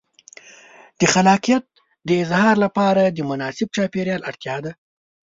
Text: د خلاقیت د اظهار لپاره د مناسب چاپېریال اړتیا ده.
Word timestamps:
د 0.99 1.01
خلاقیت 1.13 1.65
د 2.07 2.09
اظهار 2.23 2.55
لپاره 2.65 3.03
د 3.07 3.19
مناسب 3.29 3.67
چاپېریال 3.75 4.21
اړتیا 4.29 4.55
ده. 4.65 4.71